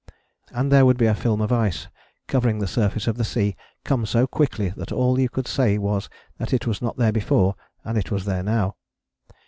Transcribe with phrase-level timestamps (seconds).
[0.49, 1.87] And there would be a film of ice,
[2.25, 6.09] covering the surface of the sea, come so quickly that all you could say was
[6.39, 8.77] that it was not there before and it was there now.